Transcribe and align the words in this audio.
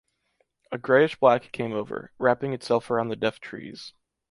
A 0.71 0.79
greyish 0.79 1.19
black 1.19 1.51
came 1.51 1.73
over, 1.73 2.11
wrapping 2.17 2.53
itself 2.53 2.89
around 2.89 3.09
the 3.09 3.15
deaf 3.15 3.39
trees. 3.39 3.93